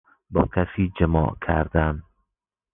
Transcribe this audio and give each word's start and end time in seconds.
با 0.31 0.45
کسی 0.55 0.93
جماع 0.99 1.37
کردن 1.47 2.03